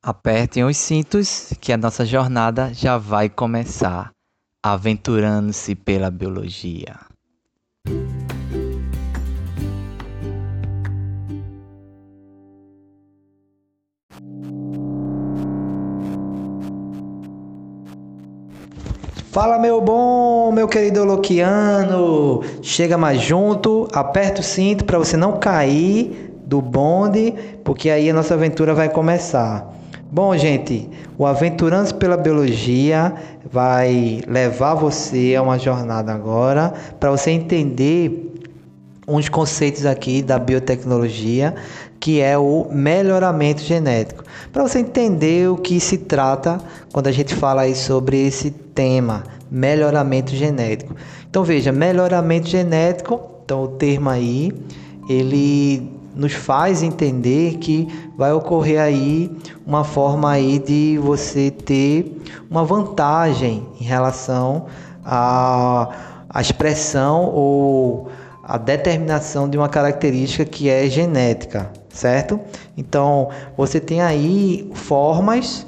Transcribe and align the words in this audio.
Apertem 0.00 0.62
os 0.62 0.76
cintos 0.76 1.52
que 1.60 1.72
a 1.72 1.76
nossa 1.76 2.06
jornada 2.06 2.72
já 2.72 2.96
vai 2.96 3.28
começar, 3.28 4.12
aventurando-se 4.62 5.74
pela 5.74 6.08
biologia. 6.08 6.94
Fala 19.32 19.58
meu 19.58 19.80
bom, 19.80 20.52
meu 20.52 20.68
querido 20.68 21.04
Loquiano, 21.04 22.44
chega 22.62 22.96
mais 22.96 23.20
junto, 23.20 23.88
aperta 23.92 24.42
o 24.42 24.44
cinto 24.44 24.84
para 24.84 24.96
você 24.96 25.16
não 25.16 25.40
cair 25.40 26.32
do 26.44 26.62
bonde, 26.62 27.34
porque 27.64 27.90
aí 27.90 28.08
a 28.08 28.14
nossa 28.14 28.34
aventura 28.34 28.74
vai 28.74 28.88
começar. 28.88 29.77
Bom, 30.10 30.34
gente, 30.38 30.88
o 31.18 31.26
Aventurando 31.26 31.94
pela 31.96 32.16
Biologia 32.16 33.12
vai 33.44 34.22
levar 34.26 34.72
você 34.72 35.34
a 35.36 35.42
uma 35.42 35.58
jornada 35.58 36.14
agora 36.14 36.72
para 36.98 37.10
você 37.10 37.30
entender 37.30 38.32
uns 39.06 39.28
conceitos 39.28 39.84
aqui 39.84 40.22
da 40.22 40.38
biotecnologia, 40.38 41.54
que 42.00 42.22
é 42.22 42.38
o 42.38 42.68
melhoramento 42.72 43.60
genético. 43.60 44.24
Para 44.50 44.62
você 44.62 44.78
entender 44.78 45.50
o 45.50 45.58
que 45.58 45.78
se 45.78 45.98
trata 45.98 46.58
quando 46.90 47.08
a 47.08 47.12
gente 47.12 47.34
fala 47.34 47.62
aí 47.62 47.74
sobre 47.74 48.26
esse 48.26 48.50
tema, 48.50 49.24
melhoramento 49.50 50.34
genético. 50.34 50.96
Então 51.28 51.44
veja, 51.44 51.70
melhoramento 51.70 52.48
genético, 52.48 53.20
então 53.44 53.64
o 53.64 53.68
termo 53.68 54.08
aí, 54.08 54.54
ele 55.06 55.98
nos 56.18 56.32
faz 56.32 56.82
entender 56.82 57.58
que 57.58 57.86
vai 58.16 58.32
ocorrer 58.32 58.80
aí 58.80 59.30
uma 59.64 59.84
forma 59.84 60.28
aí 60.28 60.58
de 60.58 60.98
você 61.00 61.48
ter 61.48 62.20
uma 62.50 62.64
vantagem 62.64 63.64
em 63.80 63.84
relação 63.84 64.66
à, 65.04 65.88
à 66.28 66.40
expressão 66.40 67.26
ou 67.26 68.08
a 68.42 68.58
determinação 68.58 69.48
de 69.48 69.56
uma 69.56 69.68
característica 69.68 70.44
que 70.44 70.68
é 70.68 70.90
genética, 70.90 71.70
certo? 71.88 72.40
Então, 72.76 73.28
você 73.56 73.78
tem 73.78 74.00
aí 74.00 74.68
formas 74.74 75.64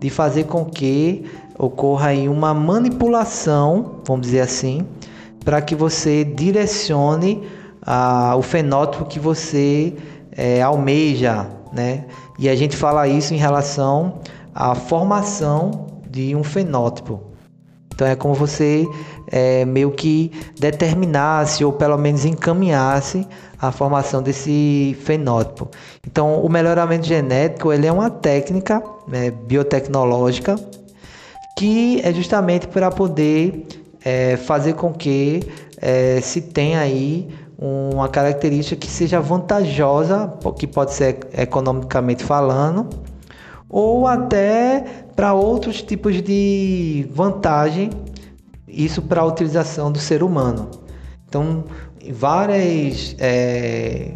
de 0.00 0.08
fazer 0.08 0.44
com 0.44 0.64
que 0.64 1.26
ocorra 1.58 2.08
aí 2.08 2.26
uma 2.26 2.54
manipulação, 2.54 3.96
vamos 4.06 4.22
dizer 4.22 4.40
assim, 4.40 4.86
para 5.44 5.60
que 5.60 5.74
você 5.74 6.24
direcione 6.24 7.42
o 8.36 8.42
fenótipo 8.42 9.04
que 9.04 9.18
você 9.18 9.94
é, 10.32 10.62
almeja, 10.62 11.46
né? 11.72 12.04
E 12.38 12.48
a 12.48 12.56
gente 12.56 12.76
fala 12.76 13.06
isso 13.08 13.34
em 13.34 13.36
relação 13.36 14.20
à 14.54 14.74
formação 14.74 15.86
de 16.08 16.34
um 16.34 16.42
fenótipo. 16.42 17.20
Então 17.94 18.06
é 18.06 18.16
como 18.16 18.32
você 18.32 18.88
é, 19.30 19.64
meio 19.66 19.90
que 19.90 20.32
determinasse 20.58 21.62
ou 21.64 21.72
pelo 21.72 21.98
menos 21.98 22.24
encaminhasse 22.24 23.26
a 23.60 23.70
formação 23.70 24.22
desse 24.22 24.96
fenótipo. 25.04 25.68
Então 26.06 26.40
o 26.40 26.48
melhoramento 26.48 27.06
genético 27.06 27.72
ele 27.72 27.86
é 27.86 27.92
uma 27.92 28.08
técnica 28.08 28.82
né, 29.06 29.30
biotecnológica 29.30 30.56
que 31.58 32.00
é 32.02 32.10
justamente 32.12 32.66
para 32.68 32.90
poder 32.90 33.66
é, 34.02 34.38
fazer 34.38 34.72
com 34.72 34.94
que 34.94 35.42
é, 35.76 36.20
se 36.22 36.40
tenha 36.40 36.80
aí 36.80 37.28
uma 37.60 38.08
característica 38.08 38.74
que 38.74 38.90
seja 38.90 39.20
vantajosa, 39.20 40.32
que 40.58 40.66
pode 40.66 40.94
ser 40.94 41.18
economicamente 41.36 42.24
falando, 42.24 42.88
ou 43.68 44.06
até 44.06 45.04
para 45.14 45.34
outros 45.34 45.82
tipos 45.82 46.22
de 46.22 47.06
vantagem, 47.12 47.90
isso 48.66 49.02
para 49.02 49.20
a 49.20 49.26
utilização 49.26 49.92
do 49.92 49.98
ser 49.98 50.22
humano. 50.22 50.70
Então, 51.28 51.64
várias, 52.12 53.14
é, 53.18 54.14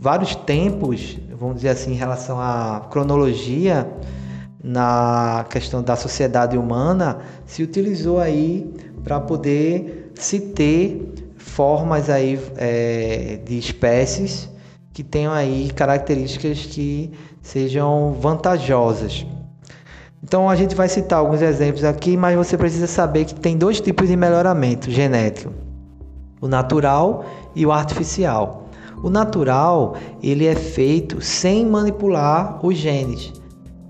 vários 0.00 0.34
tempos, 0.34 1.18
vamos 1.38 1.56
dizer 1.56 1.68
assim, 1.68 1.92
em 1.92 1.96
relação 1.96 2.40
à 2.40 2.86
cronologia, 2.90 3.86
na 4.64 5.44
questão 5.50 5.82
da 5.82 5.94
sociedade 5.94 6.56
humana, 6.56 7.18
se 7.44 7.62
utilizou 7.62 8.18
aí 8.18 8.72
para 9.04 9.20
poder 9.20 10.10
se 10.14 10.40
ter 10.40 11.11
formas 11.42 12.08
aí 12.08 12.40
é, 12.56 13.38
de 13.44 13.58
espécies 13.58 14.48
que 14.92 15.02
tenham 15.02 15.32
aí 15.32 15.70
características 15.74 16.66
que 16.66 17.10
sejam 17.42 18.12
vantajosas. 18.20 19.26
Então 20.22 20.48
a 20.48 20.54
gente 20.54 20.74
vai 20.74 20.88
citar 20.88 21.18
alguns 21.18 21.42
exemplos 21.42 21.84
aqui, 21.84 22.16
mas 22.16 22.36
você 22.36 22.56
precisa 22.56 22.86
saber 22.86 23.24
que 23.24 23.34
tem 23.34 23.56
dois 23.56 23.80
tipos 23.80 24.08
de 24.08 24.16
melhoramento 24.16 24.90
genético: 24.90 25.52
o 26.40 26.46
natural 26.46 27.24
e 27.54 27.66
o 27.66 27.72
artificial. 27.72 28.68
O 29.02 29.10
natural 29.10 29.96
ele 30.22 30.46
é 30.46 30.54
feito 30.54 31.20
sem 31.20 31.66
manipular 31.66 32.64
os 32.64 32.76
genes. 32.76 33.32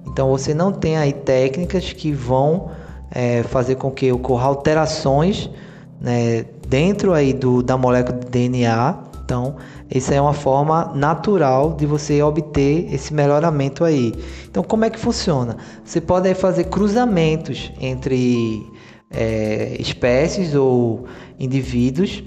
Então 0.07 0.31
você 0.31 0.55
não 0.55 0.73
tem 0.73 0.97
aí 0.97 1.13
técnicas 1.13 1.93
que 1.93 2.13
vão 2.13 2.71
é, 3.11 3.43
fazer 3.43 3.75
com 3.75 3.91
que 3.91 4.11
ocorra 4.11 4.47
alterações 4.47 5.51
né, 6.01 6.45
dentro 6.73 7.13
aí 7.13 7.35
do, 7.35 7.63
da 7.63 7.77
molécula 7.77 8.19
de 8.19 8.31
DNA. 8.31 8.99
Então, 9.23 9.57
essa 9.95 10.15
é 10.15 10.21
uma 10.21 10.33
forma 10.33 10.91
natural 10.95 11.75
de 11.75 11.85
você 11.85 12.23
obter 12.23 12.93
esse 12.93 13.13
melhoramento 13.13 13.85
aí. 13.85 14.15
Então, 14.51 14.63
como 14.63 14.87
é 14.87 14.91
que 14.91 14.99
funciona? 14.99 15.59
Você 15.85 16.01
pode 16.01 16.33
fazer 16.35 16.65
cruzamentos 16.65 17.71
entre 17.79 18.67
é, 19.11 19.77
espécies 19.79 20.55
ou 20.55 21.05
indivíduos 21.39 22.25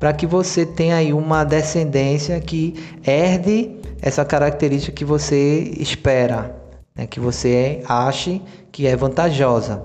para 0.00 0.14
que 0.14 0.26
você 0.26 0.64
tenha 0.64 0.96
aí 0.96 1.12
uma 1.12 1.44
descendência 1.44 2.40
que 2.40 2.74
herde 3.06 3.76
essa 4.00 4.24
característica 4.24 4.90
que 4.90 5.04
você 5.04 5.70
espera, 5.78 6.56
né, 6.96 7.06
que 7.06 7.20
você 7.20 7.82
ache 7.86 8.40
que 8.72 8.86
é 8.86 8.96
vantajosa. 8.96 9.82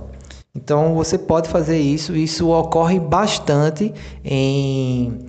Então 0.57 0.95
você 0.95 1.19
pode 1.19 1.47
fazer 1.49 1.77
isso, 1.77 2.15
isso 2.15 2.49
ocorre 2.49 2.99
bastante 2.99 3.93
em 4.25 5.19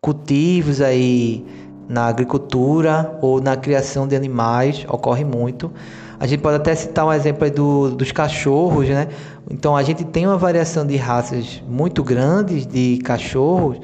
cultivos 0.00 0.80
aí 0.80 1.44
na 1.86 2.06
agricultura 2.06 3.18
ou 3.20 3.38
na 3.38 3.54
criação 3.54 4.08
de 4.08 4.16
animais, 4.16 4.86
ocorre 4.88 5.24
muito. 5.24 5.70
A 6.18 6.26
gente 6.26 6.40
pode 6.40 6.56
até 6.56 6.74
citar 6.74 7.06
um 7.06 7.12
exemplo 7.12 7.50
do, 7.50 7.90
dos 7.90 8.12
cachorros, 8.12 8.88
né? 8.88 9.08
Então 9.50 9.76
a 9.76 9.82
gente 9.82 10.04
tem 10.04 10.26
uma 10.26 10.38
variação 10.38 10.86
de 10.86 10.96
raças 10.96 11.62
muito 11.68 12.02
grandes 12.02 12.66
de 12.66 12.98
cachorros, 13.04 13.78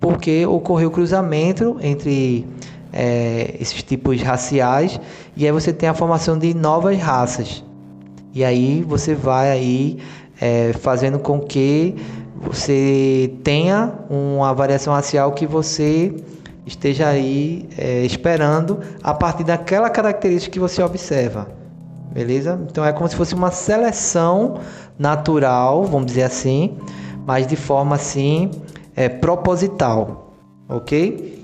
porque 0.00 0.44
ocorreu 0.44 0.90
cruzamento 0.90 1.76
entre 1.80 2.44
é, 2.92 3.54
esses 3.60 3.80
tipos 3.84 4.20
raciais 4.22 5.00
e 5.36 5.46
aí 5.46 5.52
você 5.52 5.72
tem 5.72 5.88
a 5.88 5.94
formação 5.94 6.36
de 6.36 6.52
novas 6.52 6.98
raças. 6.98 7.62
E 8.34 8.44
aí 8.44 8.82
você 8.82 9.14
vai 9.14 9.50
aí 9.50 9.98
é, 10.40 10.72
fazendo 10.72 11.18
com 11.18 11.40
que 11.40 11.94
você 12.40 13.34
tenha 13.42 13.92
uma 14.08 14.54
variação 14.54 14.94
racial 14.94 15.32
que 15.32 15.46
você 15.46 16.14
esteja 16.64 17.08
aí 17.08 17.68
é, 17.76 18.04
esperando 18.04 18.78
a 19.02 19.12
partir 19.12 19.44
daquela 19.44 19.90
característica 19.90 20.52
que 20.52 20.60
você 20.60 20.82
observa. 20.82 21.48
Beleza? 22.12 22.58
Então 22.70 22.84
é 22.84 22.92
como 22.92 23.08
se 23.08 23.16
fosse 23.16 23.34
uma 23.34 23.50
seleção 23.50 24.60
natural, 24.98 25.84
vamos 25.84 26.06
dizer 26.06 26.22
assim, 26.22 26.76
mas 27.26 27.46
de 27.46 27.56
forma 27.56 27.96
assim 27.96 28.50
é, 28.96 29.08
proposital, 29.08 30.34
ok? 30.68 31.38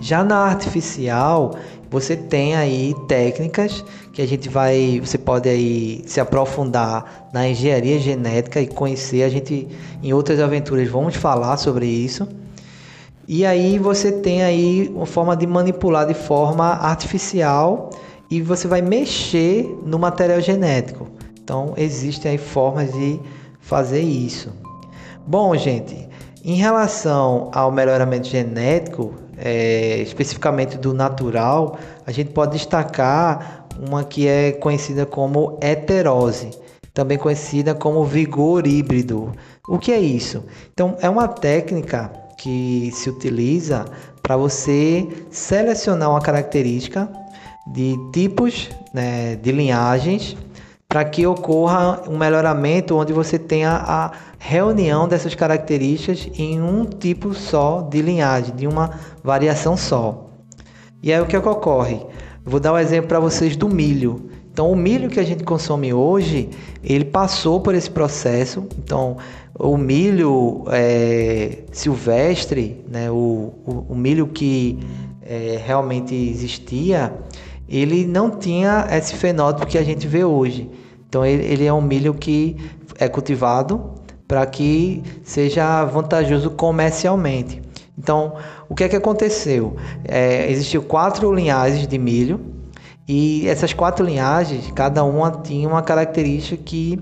Já 0.00 0.24
na 0.24 0.38
artificial, 0.38 1.54
você 1.90 2.16
tem 2.16 2.56
aí 2.56 2.94
técnicas 3.06 3.84
que 4.12 4.20
a 4.20 4.26
gente 4.26 4.48
vai, 4.48 5.00
você 5.00 5.16
pode 5.16 5.48
aí 5.48 6.02
se 6.06 6.20
aprofundar 6.20 7.30
na 7.32 7.48
engenharia 7.48 7.98
genética 7.98 8.60
e 8.60 8.66
conhecer. 8.66 9.22
A 9.22 9.28
gente 9.28 9.66
em 10.02 10.12
outras 10.12 10.38
aventuras 10.38 10.88
vamos 10.88 11.16
falar 11.16 11.56
sobre 11.56 11.86
isso. 11.86 12.28
E 13.26 13.46
aí 13.46 13.78
você 13.78 14.12
tem 14.12 14.42
aí 14.42 14.92
uma 14.94 15.06
forma 15.06 15.34
de 15.34 15.46
manipular 15.46 16.06
de 16.06 16.14
forma 16.14 16.66
artificial 16.66 17.88
e 18.30 18.42
você 18.42 18.68
vai 18.68 18.82
mexer 18.82 19.64
no 19.84 19.98
material 19.98 20.40
genético. 20.40 21.08
Então 21.42 21.72
existem 21.76 22.32
aí 22.32 22.38
formas 22.38 22.92
de 22.92 23.18
fazer 23.60 24.02
isso. 24.02 24.52
Bom, 25.26 25.56
gente, 25.56 26.08
em 26.44 26.56
relação 26.56 27.50
ao 27.54 27.70
melhoramento 27.70 28.26
genético, 28.26 29.14
é, 29.38 29.98
especificamente 29.98 30.76
do 30.76 30.92
natural, 30.92 31.78
a 32.06 32.12
gente 32.12 32.30
pode 32.30 32.52
destacar 32.52 33.61
uma 33.78 34.04
que 34.04 34.26
é 34.26 34.52
conhecida 34.52 35.06
como 35.06 35.58
heterose, 35.60 36.50
também 36.92 37.18
conhecida 37.18 37.74
como 37.74 38.04
vigor 38.04 38.66
híbrido. 38.66 39.32
O 39.68 39.78
que 39.78 39.92
é 39.92 40.00
isso? 40.00 40.44
Então, 40.72 40.96
é 41.00 41.08
uma 41.08 41.28
técnica 41.28 42.12
que 42.38 42.90
se 42.92 43.08
utiliza 43.08 43.84
para 44.22 44.36
você 44.36 45.08
selecionar 45.30 46.10
uma 46.10 46.20
característica 46.20 47.08
de 47.72 47.96
tipos 48.12 48.68
né, 48.92 49.36
de 49.36 49.52
linhagens 49.52 50.36
para 50.88 51.04
que 51.04 51.26
ocorra 51.26 52.02
um 52.06 52.18
melhoramento 52.18 52.96
onde 52.96 53.12
você 53.12 53.38
tenha 53.38 53.82
a 53.86 54.12
reunião 54.38 55.08
dessas 55.08 55.34
características 55.34 56.28
em 56.38 56.60
um 56.60 56.84
tipo 56.84 57.32
só 57.32 57.80
de 57.80 58.02
linhagem, 58.02 58.54
de 58.54 58.66
uma 58.66 58.90
variação 59.24 59.76
só. 59.76 60.26
E 61.02 61.12
aí 61.12 61.20
o 61.20 61.26
que, 61.26 61.34
é 61.34 61.40
que 61.40 61.48
ocorre? 61.48 62.04
Vou 62.44 62.58
dar 62.58 62.72
um 62.72 62.78
exemplo 62.78 63.08
para 63.08 63.20
vocês 63.20 63.56
do 63.56 63.68
milho. 63.68 64.28
Então, 64.52 64.70
o 64.70 64.76
milho 64.76 65.08
que 65.08 65.18
a 65.18 65.24
gente 65.24 65.44
consome 65.44 65.94
hoje, 65.94 66.50
ele 66.84 67.04
passou 67.04 67.60
por 67.60 67.74
esse 67.74 67.90
processo. 67.90 68.66
Então, 68.78 69.16
o 69.58 69.76
milho 69.76 70.64
é, 70.68 71.62
silvestre, 71.72 72.84
né, 72.88 73.10
o, 73.10 73.52
o, 73.64 73.86
o 73.90 73.94
milho 73.94 74.26
que 74.26 74.78
é, 75.22 75.60
realmente 75.64 76.14
existia, 76.14 77.14
ele 77.68 78.06
não 78.06 78.30
tinha 78.30 78.86
esse 78.90 79.14
fenótipo 79.14 79.66
que 79.66 79.78
a 79.78 79.82
gente 79.82 80.06
vê 80.06 80.24
hoje. 80.24 80.68
Então 81.08 81.24
ele, 81.24 81.44
ele 81.44 81.64
é 81.64 81.72
um 81.72 81.80
milho 81.80 82.12
que 82.12 82.56
é 82.98 83.08
cultivado 83.08 83.92
para 84.26 84.44
que 84.46 85.02
seja 85.22 85.84
vantajoso 85.84 86.50
comercialmente. 86.50 87.62
Então, 88.02 88.34
o 88.68 88.74
que 88.74 88.82
é 88.82 88.88
que 88.88 88.96
aconteceu? 88.96 89.76
É, 90.04 90.50
existiu 90.50 90.82
quatro 90.82 91.32
linhagens 91.32 91.86
de 91.86 91.96
milho 91.96 92.40
e 93.06 93.46
essas 93.48 93.72
quatro 93.72 94.04
linhagens, 94.04 94.72
cada 94.72 95.04
uma 95.04 95.30
tinha 95.30 95.68
uma 95.68 95.82
característica 95.82 96.60
que 96.60 97.00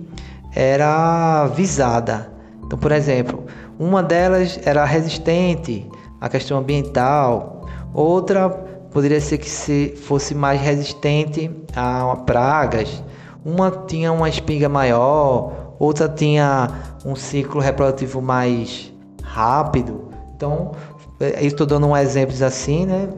era 0.55 1.47
visada. 1.47 2.31
Então, 2.67 2.79
por 2.79 2.93
exemplo, 2.93 3.45
uma 3.79 4.03
delas 4.03 4.61
era 4.63 4.85
resistente 4.85 5.89
à 6.21 6.29
questão 6.29 6.59
ambiental, 6.59 7.67
outra 7.95 8.51
poderia 8.91 9.23
ser 9.23 9.39
que 9.39 9.49
se 9.49 9.95
fosse 10.07 10.35
mais 10.35 10.61
resistente 10.61 11.51
a 11.75 12.15
pragas. 12.27 13.03
Uma 13.43 13.71
tinha 13.71 14.13
uma 14.13 14.29
espiga 14.29 14.69
maior, 14.69 15.75
outra 15.79 16.11
tinha 16.11 16.69
um 17.07 17.17
ciclo 17.17 17.59
reprodutivo 17.59 18.21
mais 18.21 18.93
rápido. 19.23 20.10
Então, 20.41 20.73
é, 21.21 21.45
estou 21.45 21.67
dando 21.67 21.87
um 21.87 21.95
exemplos 21.95 22.41
assim, 22.41 22.87
né? 22.87 23.11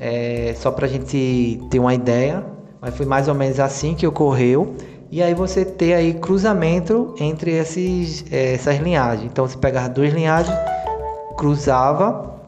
É, 0.00 0.56
só 0.56 0.72
para 0.72 0.86
a 0.86 0.88
gente 0.88 1.60
ter 1.70 1.78
uma 1.78 1.94
ideia, 1.94 2.44
mas 2.80 2.96
foi 2.96 3.06
mais 3.06 3.28
ou 3.28 3.34
menos 3.34 3.60
assim 3.60 3.94
que 3.94 4.04
ocorreu. 4.04 4.74
E 5.08 5.22
aí 5.22 5.34
você 5.34 5.64
ter 5.64 5.94
aí 5.94 6.14
cruzamento 6.14 7.14
entre 7.20 7.52
esses, 7.52 8.24
é, 8.32 8.54
essas 8.54 8.76
linhagens. 8.80 9.30
Então 9.30 9.46
você 9.46 9.56
pegava 9.56 9.88
duas 9.88 10.12
linhagens, 10.12 10.52
cruzava 11.36 12.40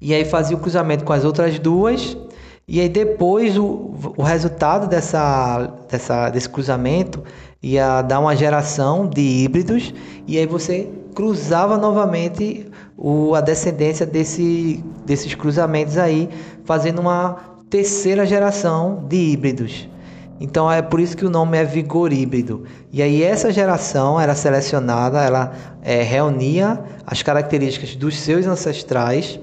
e 0.00 0.14
aí 0.14 0.24
fazia 0.24 0.56
o 0.56 0.60
cruzamento 0.60 1.04
com 1.04 1.12
as 1.12 1.22
outras 1.22 1.58
duas. 1.58 2.16
E 2.66 2.80
aí 2.80 2.88
depois 2.88 3.58
o, 3.58 3.92
o 4.16 4.22
resultado 4.22 4.88
dessa, 4.88 5.66
dessa, 5.90 6.30
desse 6.30 6.48
cruzamento 6.48 7.22
ia 7.62 8.02
dar 8.02 8.20
uma 8.20 8.36
geração 8.36 9.08
de 9.08 9.20
híbridos 9.20 9.92
e 10.26 10.38
aí 10.38 10.46
você 10.46 10.88
cruzava 11.14 11.78
novamente 11.78 12.66
o, 12.96 13.34
a 13.34 13.40
descendência 13.40 14.04
desse, 14.04 14.84
desses 15.04 15.34
cruzamentos 15.34 15.96
aí, 15.96 16.28
fazendo 16.64 17.00
uma 17.00 17.36
terceira 17.70 18.26
geração 18.26 19.04
de 19.08 19.16
híbridos. 19.16 19.88
Então 20.38 20.70
é 20.70 20.82
por 20.82 21.00
isso 21.00 21.16
que 21.16 21.24
o 21.24 21.30
nome 21.30 21.56
é 21.56 21.64
vigor 21.64 22.12
híbrido. 22.12 22.64
E 22.92 23.00
aí 23.02 23.22
essa 23.22 23.50
geração 23.50 24.20
era 24.20 24.34
selecionada, 24.34 25.22
ela 25.22 25.52
é, 25.82 26.02
reunia 26.02 26.78
as 27.06 27.22
características 27.22 27.96
dos 27.96 28.18
seus 28.18 28.46
ancestrais 28.46 29.40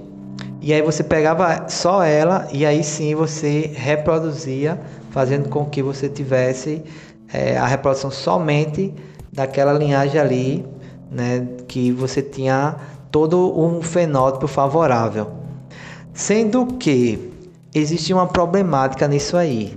e 0.66 0.72
aí 0.72 0.82
você 0.82 1.04
pegava 1.04 1.68
só 1.68 2.04
ela 2.04 2.48
e 2.54 2.66
aí 2.66 2.84
sim 2.86 3.14
você 3.16 3.70
reproduzia, 3.76 4.80
fazendo 5.12 5.50
com 5.50 5.66
que 5.66 5.84
você 5.84 6.08
tivesse 6.08 6.82
é, 7.34 7.58
a 7.58 7.66
reprodução 7.66 8.12
somente 8.12 8.94
daquela 9.32 9.74
linhagem 9.74 10.22
ali, 10.22 10.66
né, 11.12 11.48
que 11.68 11.92
você 11.92 12.22
tinha 12.22 12.76
todo 13.12 13.60
um 13.60 13.82
fenótipo 13.82 14.48
favorável. 14.48 15.32
Sendo 16.14 16.68
que 16.78 17.32
existe 17.74 18.14
uma 18.14 18.28
problemática 18.28 19.08
nisso 19.08 19.36
aí. 19.36 19.76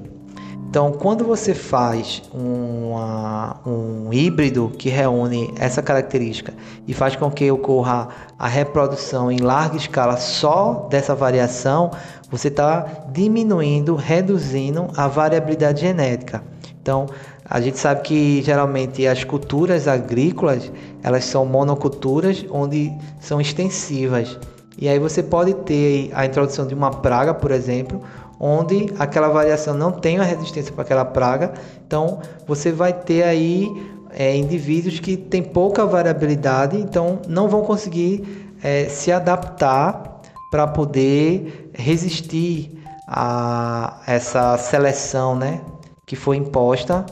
Então, 0.69 0.93
quando 0.93 1.25
você 1.25 1.55
faz 1.55 2.23
uma, 2.35 3.57
um 3.65 4.13
híbrido 4.13 4.71
que 4.77 4.91
reúne 4.91 5.55
essa 5.59 5.81
característica 5.81 6.53
e 6.87 6.93
faz 6.93 7.17
com 7.17 7.31
que 7.31 7.51
ocorra 7.51 8.09
a 8.39 8.47
reprodução 8.47 9.33
em 9.33 9.39
larga 9.39 9.77
escala 9.77 10.19
só 10.19 10.87
dessa 10.91 11.15
variação, 11.15 11.91
você 12.31 12.49
está 12.49 12.87
diminuindo, 13.11 13.95
reduzindo 13.95 14.89
a 14.97 15.09
variabilidade 15.09 15.81
genética. 15.81 16.43
Então, 16.87 17.07
a 17.45 17.61
gente 17.61 17.81
sabe 17.81 18.03
que 18.03 18.41
geralmente 18.43 19.05
as 19.09 19.25
culturas 19.25 19.89
agrícolas 19.89 20.71
elas 21.03 21.25
são 21.25 21.45
monoculturas 21.45 22.47
onde 22.49 22.93
são 23.19 23.41
extensivas. 23.41 24.39
E 24.79 24.89
aí 24.89 24.97
você 24.97 25.21
pode 25.21 25.53
ter 25.53 26.13
a 26.15 26.25
introdução 26.25 26.65
de 26.65 26.75
uma 26.75 26.93
praga, 26.93 27.35
por 27.35 27.51
exemplo, 27.51 28.01
onde 28.39 28.87
aquela 29.01 29.29
variação 29.31 29.75
não 29.75 29.91
tem 29.91 30.19
a 30.19 30.23
resistência 30.23 30.73
para 30.73 30.83
aquela 30.83 31.05
praga. 31.05 31.55
Então, 31.85 32.21
você 32.47 32.71
vai 32.71 32.93
ter 32.93 33.25
aí 33.25 33.69
é, 34.13 34.37
indivíduos 34.37 35.01
que 35.01 35.17
têm 35.17 35.43
pouca 35.43 35.85
variabilidade, 35.85 36.77
então 36.77 37.19
não 37.27 37.49
vão 37.49 37.63
conseguir 37.63 38.55
é, 38.63 38.85
se 38.85 39.11
adaptar 39.11 40.21
para 40.53 40.69
poder 40.69 41.69
resistir 41.75 42.81
a 43.09 44.03
essa 44.07 44.57
seleção, 44.57 45.35
né, 45.35 45.61
que 46.07 46.17
foi 46.17 46.37
imposta 46.37 47.05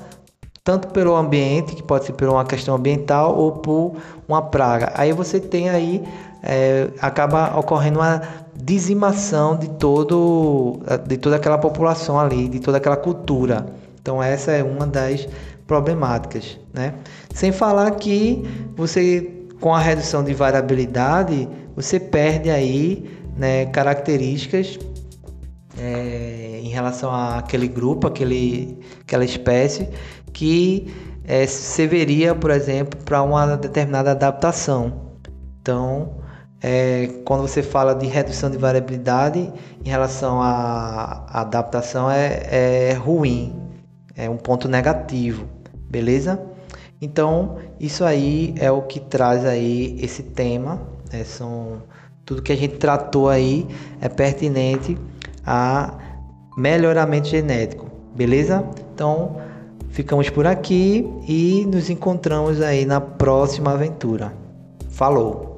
tanto 0.64 0.88
pelo 0.88 1.14
ambiente, 1.14 1.74
que 1.74 1.82
pode 1.82 2.06
ser 2.06 2.14
por 2.14 2.26
uma 2.26 2.44
questão 2.44 2.74
ambiental 2.74 3.36
ou 3.36 3.52
por 3.52 3.96
uma 4.26 4.40
praga. 4.40 4.92
Aí 4.94 5.12
você 5.12 5.38
tem 5.38 5.68
aí 5.68 6.02
é, 6.42 6.88
acaba 7.00 7.58
ocorrendo 7.58 7.98
uma 7.98 8.22
dizimação 8.56 9.56
de 9.56 9.68
todo 9.68 10.80
de 11.06 11.18
toda 11.18 11.36
aquela 11.36 11.58
população 11.58 12.18
ali, 12.18 12.48
de 12.48 12.60
toda 12.60 12.78
aquela 12.78 12.96
cultura. 12.96 13.66
Então 14.00 14.22
essa 14.22 14.52
é 14.52 14.62
uma 14.62 14.86
das 14.86 15.28
problemáticas, 15.66 16.58
né? 16.72 16.94
Sem 17.34 17.52
falar 17.52 17.90
que 17.92 18.42
você 18.74 19.30
com 19.60 19.74
a 19.74 19.80
redução 19.80 20.24
de 20.24 20.32
variabilidade 20.32 21.48
você 21.76 21.98
perde 21.98 22.50
aí 22.50 23.10
né, 23.36 23.66
características 23.66 24.78
é, 25.78 26.53
relação 26.74 27.14
àquele 27.14 27.68
grupo, 27.68 28.06
aquele, 28.06 28.78
aquela 29.00 29.24
espécie 29.24 29.88
que 30.32 30.92
é, 31.24 31.46
serviria, 31.46 32.34
por 32.34 32.50
exemplo, 32.50 32.98
para 33.04 33.22
uma 33.22 33.56
determinada 33.56 34.10
adaptação. 34.10 35.14
Então, 35.60 36.24
é, 36.66 37.08
quando 37.26 37.42
você 37.42 37.62
fala 37.62 37.94
de 37.94 38.06
redução 38.06 38.50
de 38.50 38.56
variabilidade 38.56 39.52
em 39.84 39.88
relação 39.88 40.40
à, 40.40 41.26
adaptação 41.28 42.10
é, 42.10 42.90
é 42.90 42.92
ruim, 42.94 43.54
é 44.16 44.30
um 44.30 44.38
ponto 44.38 44.66
negativo, 44.66 45.46
beleza? 45.90 46.40
Então 47.02 47.58
isso 47.78 48.02
aí 48.02 48.54
é 48.58 48.70
o 48.70 48.80
que 48.80 48.98
traz 48.98 49.44
aí 49.44 49.98
esse 50.00 50.22
tema, 50.22 50.80
né? 51.12 51.22
são 51.24 51.82
tudo 52.24 52.40
que 52.40 52.52
a 52.52 52.56
gente 52.56 52.76
tratou 52.76 53.28
aí 53.28 53.66
é 54.00 54.08
pertinente 54.08 54.96
a 55.44 55.98
melhoramento 56.56 57.28
genético, 57.28 57.86
beleza? 58.14 58.64
Então 58.94 59.36
ficamos 59.90 60.28
por 60.30 60.46
aqui 60.46 61.08
e 61.28 61.64
nos 61.66 61.90
encontramos 61.90 62.60
aí 62.60 62.84
na 62.84 63.00
próxima 63.00 63.72
aventura. 63.72 64.32
Falou! 64.90 65.53